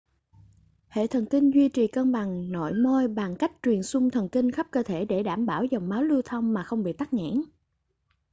[0.87, 4.51] hệ thần kinh duy trì cân bằng nội môi bằng cách truyền xung thần kinh
[4.51, 7.41] khắp cơ thể để đảm bảo dòng máu lưu thông mà không bị tắc nghẽn